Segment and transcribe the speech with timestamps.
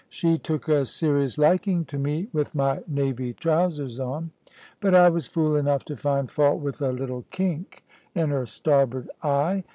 [0.09, 4.31] She took a serious liking to me, with my navy trousers on;
[4.79, 7.83] but I was fool enough to find fault with a little kink
[8.15, 9.63] in her starboard eye.